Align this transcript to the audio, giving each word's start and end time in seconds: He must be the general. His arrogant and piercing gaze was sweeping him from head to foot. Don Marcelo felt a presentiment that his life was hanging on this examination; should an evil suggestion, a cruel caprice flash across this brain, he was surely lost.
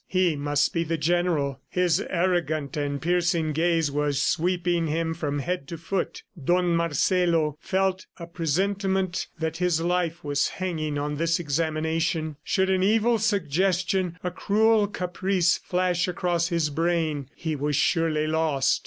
He 0.07 0.35
must 0.35 0.73
be 0.73 0.83
the 0.83 0.97
general. 0.97 1.61
His 1.69 2.01
arrogant 2.09 2.75
and 2.75 2.99
piercing 2.99 3.51
gaze 3.53 3.91
was 3.91 4.19
sweeping 4.19 4.87
him 4.87 5.13
from 5.13 5.37
head 5.37 5.67
to 5.67 5.77
foot. 5.77 6.23
Don 6.43 6.75
Marcelo 6.75 7.59
felt 7.61 8.07
a 8.17 8.25
presentiment 8.25 9.27
that 9.37 9.57
his 9.57 9.79
life 9.79 10.23
was 10.23 10.47
hanging 10.47 10.97
on 10.97 11.17
this 11.17 11.39
examination; 11.39 12.37
should 12.43 12.71
an 12.71 12.81
evil 12.81 13.19
suggestion, 13.19 14.17
a 14.23 14.31
cruel 14.31 14.87
caprice 14.87 15.59
flash 15.59 16.07
across 16.07 16.49
this 16.49 16.69
brain, 16.69 17.29
he 17.35 17.55
was 17.55 17.75
surely 17.75 18.25
lost. 18.25 18.79